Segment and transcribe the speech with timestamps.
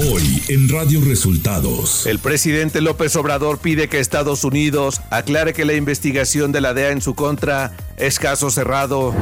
[0.00, 2.06] Hoy en Radio Resultados.
[2.06, 6.92] El presidente López Obrador pide que Estados Unidos aclare que la investigación de la DEA
[6.92, 9.12] en su contra es caso cerrado.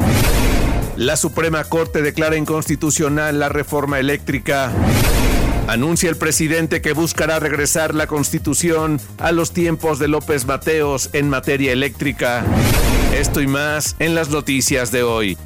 [0.95, 4.71] La Suprema Corte declara inconstitucional la reforma eléctrica.
[5.67, 11.27] Anuncia el presidente que buscará regresar la constitución a los tiempos de López Mateos en
[11.27, 12.45] materia eléctrica.
[13.15, 15.39] Esto y más en las noticias de hoy.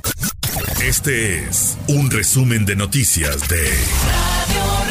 [0.83, 4.90] Este es un resumen de noticias de Radio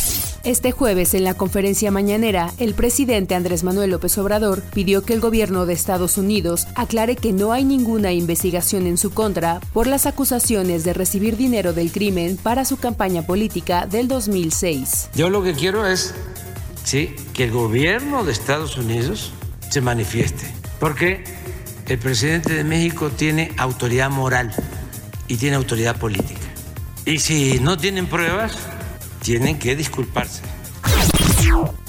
[0.43, 5.19] Este jueves, en la conferencia mañanera, el presidente Andrés Manuel López Obrador pidió que el
[5.19, 10.07] gobierno de Estados Unidos aclare que no hay ninguna investigación en su contra por las
[10.07, 15.11] acusaciones de recibir dinero del crimen para su campaña política del 2006.
[15.13, 16.15] Yo lo que quiero es
[16.85, 17.15] ¿sí?
[17.33, 19.33] que el gobierno de Estados Unidos
[19.69, 21.23] se manifieste porque
[21.85, 24.51] el presidente de México tiene autoridad moral
[25.27, 26.41] y tiene autoridad política.
[27.05, 28.57] Y si no tienen pruebas,
[29.21, 30.41] tienen que disculparse.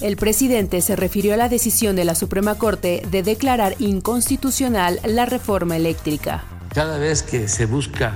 [0.01, 5.27] El presidente se refirió a la decisión de la Suprema Corte de declarar inconstitucional la
[5.27, 6.45] reforma eléctrica.
[6.75, 8.15] Cada vez que se busca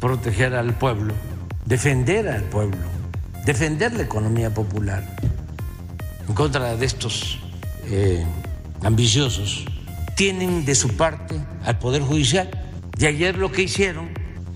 [0.00, 1.14] proteger al pueblo,
[1.64, 2.78] defender al pueblo,
[3.44, 5.04] defender la economía popular
[6.26, 7.38] en contra de estos
[7.86, 8.24] eh,
[8.82, 9.66] ambiciosos,
[10.16, 12.50] tienen de su parte al Poder Judicial.
[12.98, 14.10] Y ayer lo que hicieron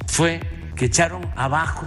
[0.07, 0.41] fue
[0.77, 1.87] que echaron abajo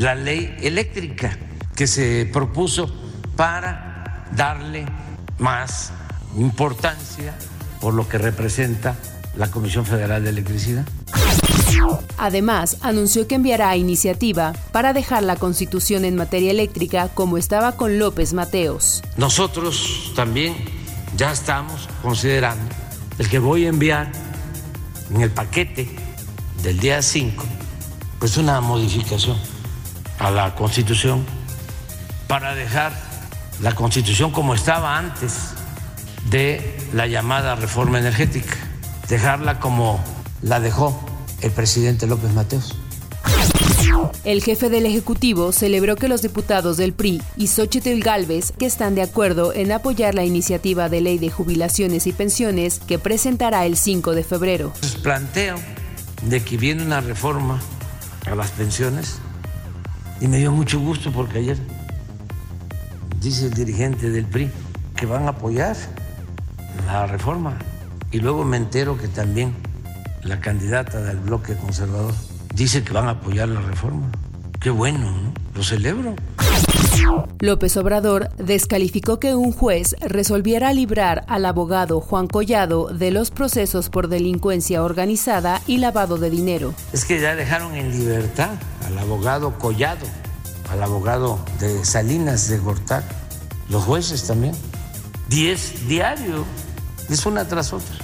[0.00, 1.36] la ley eléctrica
[1.76, 2.90] que se propuso
[3.36, 4.86] para darle
[5.38, 5.92] más
[6.36, 7.34] importancia
[7.80, 8.96] por lo que representa
[9.36, 10.86] la Comisión Federal de Electricidad.
[12.16, 17.98] Además, anunció que enviará iniciativa para dejar la constitución en materia eléctrica como estaba con
[17.98, 19.02] López Mateos.
[19.18, 20.56] Nosotros también
[21.16, 22.74] ya estamos considerando
[23.18, 24.10] el que voy a enviar
[25.14, 25.90] en el paquete
[26.62, 27.44] del día 5,
[28.18, 29.36] pues una modificación
[30.20, 31.24] a la Constitución
[32.28, 32.92] para dejar
[33.60, 35.54] la Constitución como estaba antes
[36.30, 38.56] de la llamada reforma energética,
[39.08, 40.02] dejarla como
[40.42, 40.98] la dejó
[41.40, 42.76] el presidente López Mateos.
[44.24, 48.94] El jefe del Ejecutivo celebró que los diputados del PRI y Xochitl Galvez que están
[48.94, 53.76] de acuerdo en apoyar la iniciativa de ley de jubilaciones y pensiones que presentará el
[53.76, 54.72] 5 de febrero.
[55.02, 55.56] Planteo
[56.22, 57.60] de que viene una reforma
[58.30, 59.18] a las pensiones
[60.20, 61.56] y me dio mucho gusto porque ayer
[63.20, 64.50] dice el dirigente del PRI
[64.96, 65.76] que van a apoyar
[66.86, 67.56] la reforma
[68.10, 69.54] y luego me entero que también
[70.22, 72.14] la candidata del bloque conservador
[72.54, 74.10] dice que van a apoyar la reforma.
[74.60, 75.32] Qué bueno, ¿no?
[75.54, 76.14] Lo celebro.
[77.40, 83.88] López Obrador descalificó que un juez resolviera librar al abogado Juan Collado de los procesos
[83.88, 86.74] por delincuencia organizada y lavado de dinero.
[86.92, 88.50] Es que ya dejaron en libertad
[88.90, 90.06] al abogado Collado,
[90.70, 93.06] al abogado de Salinas de Gortari,
[93.68, 94.54] los jueces también.
[95.28, 96.44] Diez diario,
[97.08, 97.94] es una tras otra.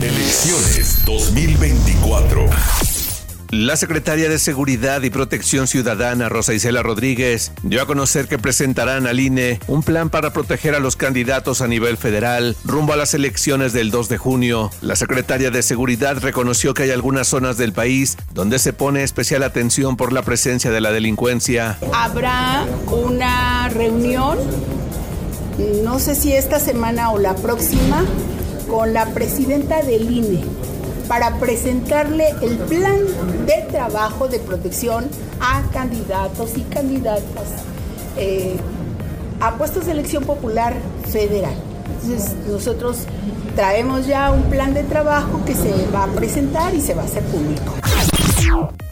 [0.00, 2.99] Elecciones 2024.
[3.50, 9.08] La secretaria de Seguridad y Protección Ciudadana, Rosa Isela Rodríguez, dio a conocer que presentarán
[9.08, 13.12] al INE un plan para proteger a los candidatos a nivel federal rumbo a las
[13.12, 14.70] elecciones del 2 de junio.
[14.82, 19.42] La secretaria de Seguridad reconoció que hay algunas zonas del país donde se pone especial
[19.42, 21.76] atención por la presencia de la delincuencia.
[21.92, 24.38] Habrá una reunión,
[25.82, 28.04] no sé si esta semana o la próxima,
[28.68, 30.59] con la presidenta del INE
[31.10, 33.00] para presentarle el plan
[33.44, 35.08] de trabajo de protección
[35.40, 37.64] a candidatos y candidatas
[38.16, 38.56] eh,
[39.40, 40.72] a puestos de elección popular
[41.10, 41.56] federal.
[42.04, 42.98] Entonces nosotros
[43.56, 47.06] traemos ya un plan de trabajo que se va a presentar y se va a
[47.06, 47.74] hacer público.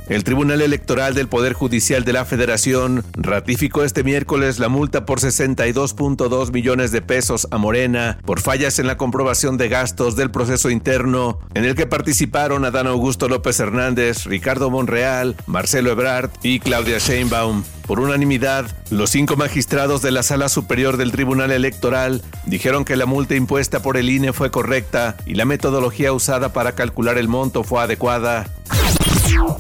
[0.09, 5.21] El Tribunal Electoral del Poder Judicial de la Federación ratificó este miércoles la multa por
[5.21, 10.71] 62.2 millones de pesos a Morena por fallas en la comprobación de gastos del proceso
[10.71, 16.97] interno en el que participaron Adán Augusto López Hernández, Ricardo Monreal, Marcelo Ebrard y Claudia
[16.99, 17.63] Sheinbaum.
[17.87, 23.05] Por unanimidad, los cinco magistrados de la Sala Superior del Tribunal Electoral dijeron que la
[23.05, 27.63] multa impuesta por el INE fue correcta y la metodología usada para calcular el monto
[27.63, 28.47] fue adecuada.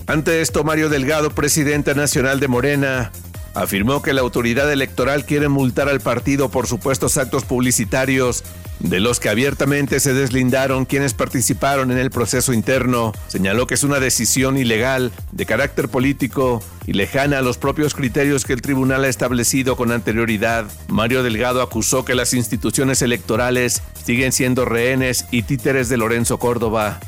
[0.06, 3.12] Ante esto, Mario Delgado, presidente nacional de Morena,
[3.54, 8.44] afirmó que la autoridad electoral quiere multar al partido por supuestos actos publicitarios
[8.80, 13.12] de los que abiertamente se deslindaron quienes participaron en el proceso interno.
[13.26, 18.44] Señaló que es una decisión ilegal, de carácter político y lejana a los propios criterios
[18.44, 20.66] que el tribunal ha establecido con anterioridad.
[20.88, 27.00] Mario Delgado acusó que las instituciones electorales siguen siendo rehenes y títeres de Lorenzo Córdoba.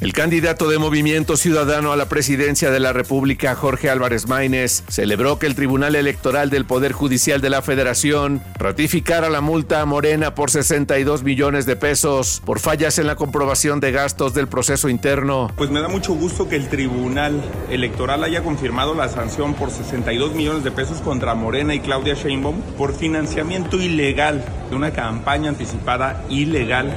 [0.00, 5.38] El candidato de Movimiento Ciudadano a la presidencia de la República, Jorge Álvarez Maínez, celebró
[5.38, 10.34] que el Tribunal Electoral del Poder Judicial de la Federación ratificara la multa a Morena
[10.34, 15.52] por 62 millones de pesos por fallas en la comprobación de gastos del proceso interno.
[15.56, 17.40] Pues me da mucho gusto que el Tribunal
[17.70, 22.60] Electoral haya confirmado la sanción por 62 millones de pesos contra Morena y Claudia Sheinbaum
[22.76, 26.92] por financiamiento ilegal de una campaña anticipada ilegal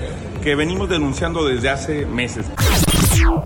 [0.45, 2.45] que venimos denunciando desde hace meses.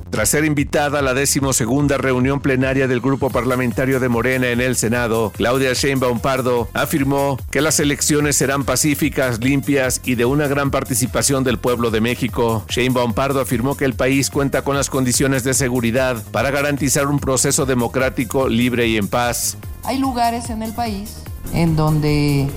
[0.10, 4.76] Tras ser invitada a la decimosegunda reunión plenaria del grupo parlamentario de Morena en el
[4.76, 10.72] Senado, Claudia Sheinbaum Pardo afirmó que las elecciones serán pacíficas, limpias y de una gran
[10.72, 12.66] participación del pueblo de México.
[12.68, 17.20] Sheinbaum Pardo afirmó que el país cuenta con las condiciones de seguridad para garantizar un
[17.20, 19.56] proceso democrático, libre y en paz.
[19.86, 21.24] Hay lugares en el país
[21.54, 22.50] en donde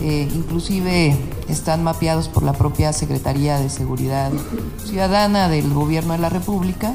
[0.00, 1.16] eh, inclusive
[1.48, 4.30] están mapeados por la propia Secretaría de Seguridad
[4.84, 6.94] Ciudadana del Gobierno de la República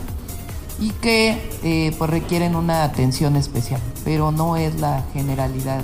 [0.79, 5.81] y que eh, pues requieren una atención especial, pero no es la generalidad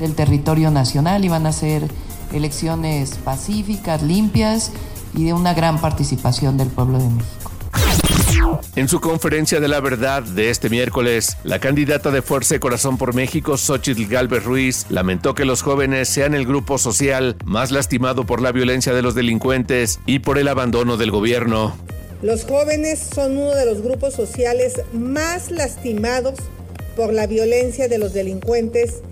[0.00, 1.88] del territorio nacional y van a ser
[2.32, 4.72] elecciones pacíficas, limpias
[5.14, 7.47] y de una gran participación del pueblo de México.
[8.76, 12.96] En su conferencia de la verdad de este miércoles, la candidata de Fuerza y Corazón
[12.98, 18.24] por México, Xochitl Galvez Ruiz, lamentó que los jóvenes sean el grupo social más lastimado
[18.24, 21.76] por la violencia de los delincuentes y por el abandono del gobierno.
[22.22, 26.34] Los jóvenes son uno de los grupos sociales más lastimados
[26.96, 29.02] por la violencia de los delincuentes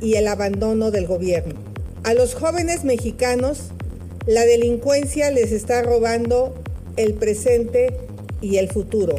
[0.00, 1.54] y el abandono del gobierno.
[2.04, 3.70] A los jóvenes mexicanos,
[4.26, 6.54] la delincuencia les está robando
[6.96, 8.06] el presente
[8.40, 9.16] y el futuro.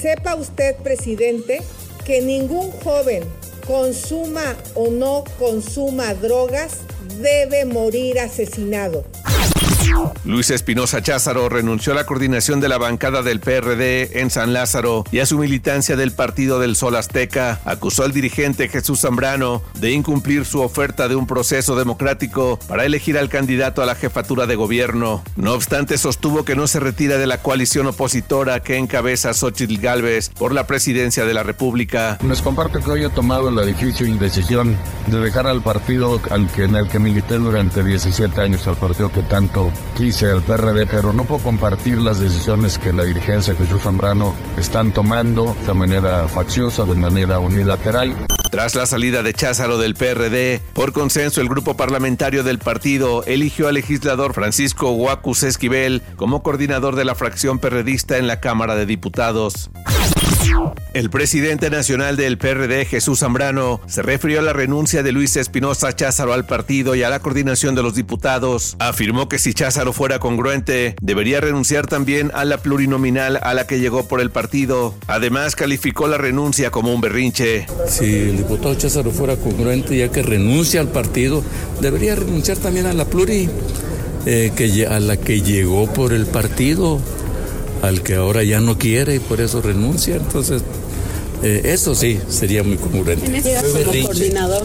[0.00, 1.60] Sepa usted, presidente,
[2.04, 3.22] que ningún joven
[3.66, 6.78] consuma o no consuma drogas
[7.20, 9.04] debe morir asesinado.
[10.24, 15.04] Luis Espinosa Cházaro renunció a la coordinación de la bancada del PRD en San Lázaro
[15.10, 17.60] y a su militancia del Partido del Sol Azteca.
[17.64, 23.18] Acusó al dirigente Jesús Zambrano de incumplir su oferta de un proceso democrático para elegir
[23.18, 25.22] al candidato a la jefatura de gobierno.
[25.36, 30.28] No obstante, sostuvo que no se retira de la coalición opositora que encabeza Xochitl Gálvez
[30.28, 32.18] por la presidencia de la República.
[32.26, 34.76] Les comparto que hoy he tomado la difícil decisión
[35.06, 39.10] de dejar al partido al que, en el que milité durante 17 años, al partido
[39.10, 43.82] que tanto quise el PRD, pero no puedo compartir las decisiones que la dirigencia Jesús
[43.82, 48.14] Zambrano están tomando de manera facciosa, de manera unilateral.
[48.50, 53.68] Tras la salida de Cházaro del PRD, por consenso el grupo parlamentario del partido eligió
[53.68, 58.86] al legislador Francisco Huacus Esquivel como coordinador de la fracción perredista en la Cámara de
[58.86, 59.70] Diputados.
[60.92, 65.94] El presidente nacional del PRD, Jesús Zambrano, se refirió a la renuncia de Luis Espinosa
[65.94, 68.76] Cházaro al partido y a la coordinación de los diputados.
[68.80, 73.78] Afirmó que si Cházaro fuera congruente, debería renunciar también a la plurinominal a la que
[73.78, 74.94] llegó por el partido.
[75.06, 77.66] Además, calificó la renuncia como un berrinche.
[77.86, 81.44] Si el diputado Cházaro fuera congruente, ya que renuncia al partido,
[81.80, 83.48] debería renunciar también a la pluri,
[84.26, 87.00] eh, que, a la que llegó por el partido
[87.82, 90.16] al que ahora ya no quiere y por eso renuncia.
[90.16, 90.62] Entonces,
[91.42, 93.26] eh, eso sí sería muy congruente.
[94.02, 94.64] coordinador.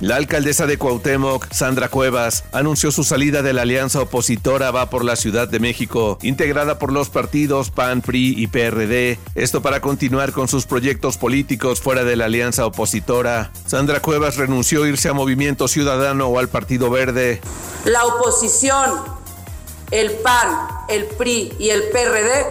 [0.00, 5.04] La alcaldesa de Cuauhtémoc, Sandra Cuevas, anunció su salida de la alianza opositora Va por
[5.04, 9.18] la Ciudad de México, integrada por los partidos PAN, PRI y PRD.
[9.34, 13.50] Esto para continuar con sus proyectos políticos fuera de la alianza opositora.
[13.66, 17.40] Sandra Cuevas renunció a irse a Movimiento Ciudadano o al Partido Verde.
[17.84, 18.90] La oposición,
[19.90, 22.46] el PAN, el PRI y el PRD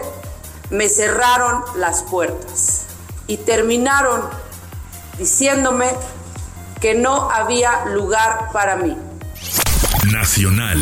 [0.70, 2.86] me cerraron las puertas
[3.26, 4.22] y terminaron
[5.18, 5.90] diciéndome
[6.80, 8.96] que no había lugar para mí.
[10.12, 10.78] Nacional.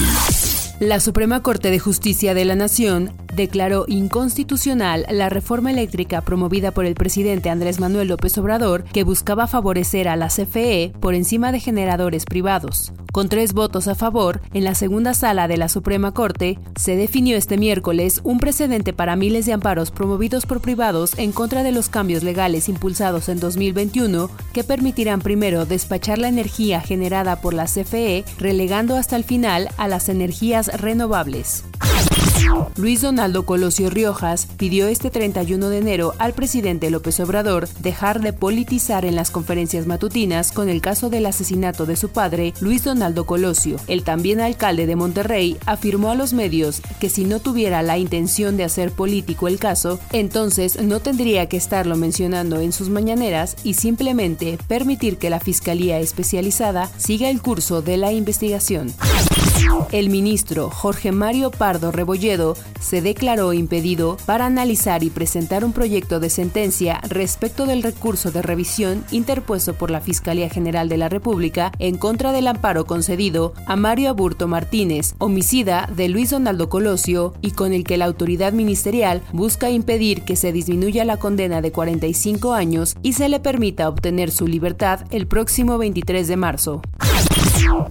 [0.80, 6.84] La Suprema Corte de Justicia de la Nación declaró inconstitucional la reforma eléctrica promovida por
[6.84, 11.60] el presidente Andrés Manuel López Obrador que buscaba favorecer a la CFE por encima de
[11.60, 12.92] generadores privados.
[13.12, 17.36] Con tres votos a favor, en la segunda sala de la Suprema Corte se definió
[17.36, 21.90] este miércoles un precedente para miles de amparos promovidos por privados en contra de los
[21.90, 28.24] cambios legales impulsados en 2021 que permitirán primero despachar la energía generada por la CFE,
[28.38, 31.64] relegando hasta el final a las energías renovables.
[32.76, 38.32] Luis Donaldo Colosio Riojas pidió este 31 de enero al presidente López Obrador dejar de
[38.32, 43.26] politizar en las conferencias matutinas con el caso del asesinato de su padre, Luis Donaldo
[43.26, 43.76] Colosio.
[43.88, 48.56] El también alcalde de Monterrey afirmó a los medios que si no tuviera la intención
[48.56, 53.74] de hacer político el caso, entonces no tendría que estarlo mencionando en sus mañaneras y
[53.74, 58.92] simplemente permitir que la Fiscalía Especializada siga el curso de la investigación.
[59.92, 66.18] El ministro Jorge Mario Pardo Rebolledo se declaró impedido para analizar y presentar un proyecto
[66.18, 71.72] de sentencia respecto del recurso de revisión interpuesto por la Fiscalía General de la República
[71.78, 77.50] en contra del amparo concedido a Mario Aburto Martínez, homicida de Luis Donaldo Colosio, y
[77.50, 82.54] con el que la autoridad ministerial busca impedir que se disminuya la condena de 45
[82.54, 86.82] años y se le permita obtener su libertad el próximo 23 de marzo.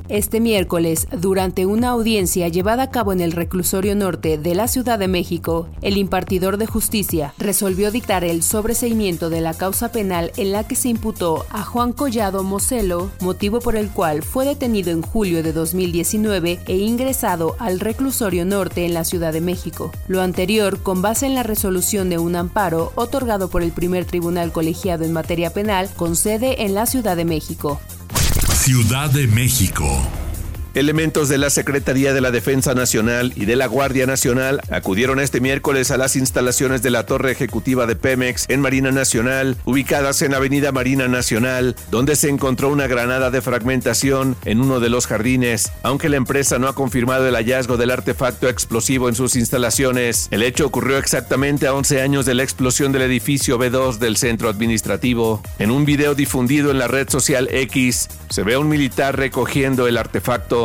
[0.09, 4.99] Este miércoles, durante una audiencia llevada a cabo en el reclusorio norte de la Ciudad
[4.99, 10.51] de México, el impartidor de justicia resolvió dictar el sobreseimiento de la causa penal en
[10.51, 15.01] la que se imputó a Juan Collado Moselo, motivo por el cual fue detenido en
[15.01, 19.91] julio de 2019 e ingresado al reclusorio norte en la Ciudad de México.
[20.07, 24.51] Lo anterior con base en la resolución de un amparo otorgado por el primer tribunal
[24.51, 27.79] colegiado en materia penal con sede en la Ciudad de México.
[28.63, 30.20] Ciudad de México.
[30.73, 35.41] Elementos de la Secretaría de la Defensa Nacional y de la Guardia Nacional acudieron este
[35.41, 40.33] miércoles a las instalaciones de la Torre Ejecutiva de Pemex en Marina Nacional, ubicadas en
[40.33, 45.73] Avenida Marina Nacional, donde se encontró una granada de fragmentación en uno de los jardines.
[45.83, 50.41] Aunque la empresa no ha confirmado el hallazgo del artefacto explosivo en sus instalaciones, el
[50.41, 55.43] hecho ocurrió exactamente a 11 años de la explosión del edificio B2 del centro administrativo.
[55.59, 59.85] En un video difundido en la red social X, se ve a un militar recogiendo
[59.85, 60.60] el artefacto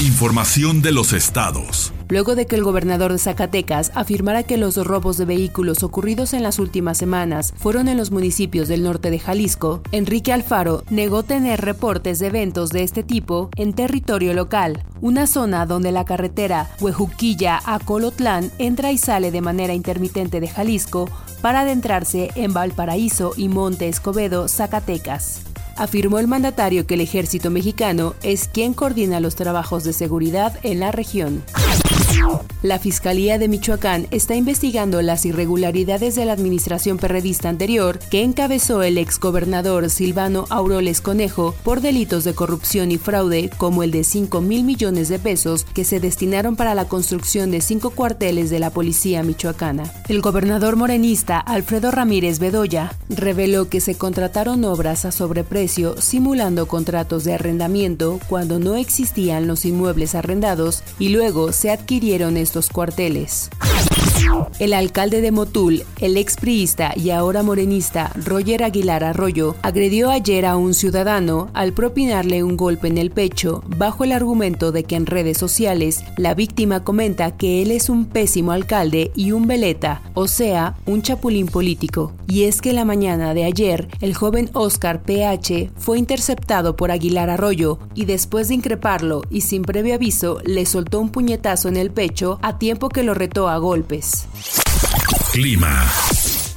[0.00, 1.92] Información de los estados.
[2.08, 6.42] Luego de que el gobernador de Zacatecas afirmara que los robos de vehículos ocurridos en
[6.42, 11.60] las últimas semanas fueron en los municipios del norte de Jalisco, Enrique Alfaro negó tener
[11.60, 17.60] reportes de eventos de este tipo en territorio local, una zona donde la carretera Huejuquilla
[17.66, 21.10] a Colotlán entra y sale de manera intermitente de Jalisco
[21.42, 28.14] para adentrarse en Valparaíso y Monte Escobedo, Zacatecas afirmó el mandatario que el ejército mexicano
[28.22, 31.42] es quien coordina los trabajos de seguridad en la región.
[32.62, 38.82] La Fiscalía de Michoacán está investigando las irregularidades de la administración perredista anterior que encabezó
[38.82, 44.40] el exgobernador Silvano Auroles Conejo por delitos de corrupción y fraude como el de 5
[44.42, 48.70] mil millones de pesos que se destinaron para la construcción de cinco cuarteles de la
[48.70, 49.90] policía michoacana.
[50.08, 57.24] El gobernador morenista Alfredo Ramírez Bedoya reveló que se contrataron obras a sobreprecio simulando contratos
[57.24, 61.99] de arrendamiento cuando no existían los inmuebles arrendados y luego se adquirieron
[62.36, 63.50] estos cuarteles.
[64.58, 70.56] El alcalde de Motul, el expriista y ahora morenista Roger Aguilar Arroyo, agredió ayer a
[70.56, 75.06] un ciudadano al propinarle un golpe en el pecho bajo el argumento de que en
[75.06, 80.28] redes sociales la víctima comenta que él es un pésimo alcalde y un veleta, o
[80.28, 82.12] sea, un chapulín político.
[82.28, 87.30] Y es que la mañana de ayer, el joven Oscar PH fue interceptado por Aguilar
[87.30, 91.90] Arroyo y después de increparlo y sin previo aviso le soltó un puñetazo en el
[91.90, 94.09] pecho a tiempo que lo retó a golpes.
[95.32, 95.88] Clima.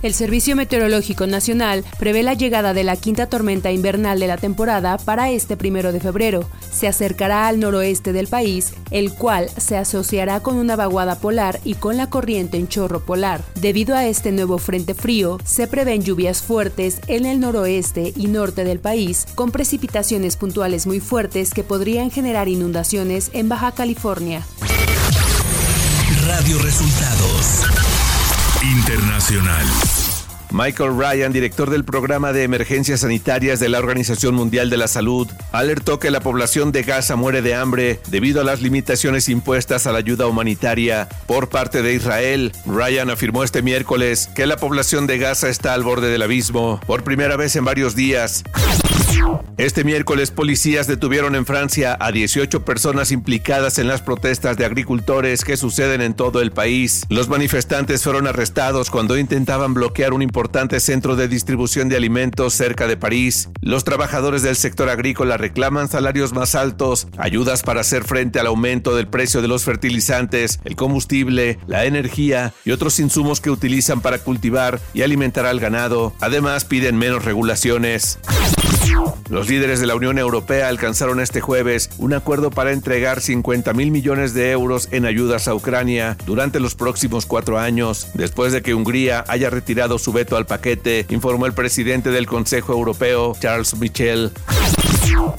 [0.03, 4.97] El Servicio Meteorológico Nacional prevé la llegada de la quinta tormenta invernal de la temporada
[4.97, 6.49] para este primero de febrero.
[6.73, 11.75] Se acercará al noroeste del país, el cual se asociará con una vaguada polar y
[11.75, 13.41] con la corriente en chorro polar.
[13.55, 18.65] Debido a este nuevo frente frío, se prevén lluvias fuertes en el noroeste y norte
[18.65, 24.45] del país, con precipitaciones puntuales muy fuertes que podrían generar inundaciones en Baja California.
[26.27, 27.65] Radio Resultados
[28.61, 29.65] Internacional.
[30.51, 35.27] Michael Ryan, director del programa de emergencias sanitarias de la Organización Mundial de la Salud,
[35.51, 39.91] alertó que la población de Gaza muere de hambre debido a las limitaciones impuestas a
[39.91, 42.53] la ayuda humanitaria por parte de Israel.
[42.65, 47.03] Ryan afirmó este miércoles que la población de Gaza está al borde del abismo por
[47.03, 48.43] primera vez en varios días.
[49.57, 55.45] Este miércoles, policías detuvieron en Francia a 18 personas implicadas en las protestas de agricultores
[55.45, 57.05] que suceden en todo el país.
[57.09, 62.87] Los manifestantes fueron arrestados cuando intentaban bloquear un importante centro de distribución de alimentos cerca
[62.87, 63.49] de París.
[63.61, 68.95] Los trabajadores del sector agrícola reclaman salarios más altos, ayudas para hacer frente al aumento
[68.95, 74.17] del precio de los fertilizantes, el combustible, la energía y otros insumos que utilizan para
[74.17, 76.13] cultivar y alimentar al ganado.
[76.21, 78.17] Además, piden menos regulaciones.
[79.29, 83.91] Los líderes de la Unión Europea alcanzaron este jueves un acuerdo para entregar 50 mil
[83.91, 88.73] millones de euros en ayudas a Ucrania durante los próximos cuatro años, después de que
[88.73, 94.31] Hungría haya retirado su veto al paquete, informó el presidente del Consejo Europeo, Charles Michel.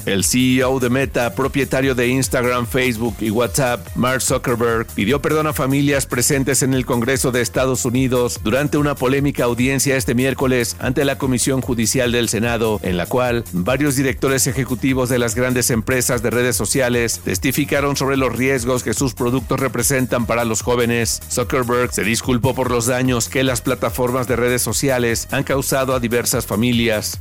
[0.06, 5.52] El CEO de Meta, propietario de Instagram, Facebook y WhatsApp, Mark Zuckerberg, pidió perdón a
[5.52, 11.04] familias presentes en el Congreso de Estados Unidos durante una polémica audiencia este miércoles ante
[11.04, 16.22] la Comisión Judicial del Senado, en la cual varios directores ejecutivos de las grandes empresas
[16.22, 21.22] de redes sociales testificaron sobre los riesgos que sus productos representan para los jóvenes.
[21.30, 26.00] Zuckerberg se disculpó por los daños que las plataformas de redes sociales han causado a
[26.00, 27.20] diversas familias.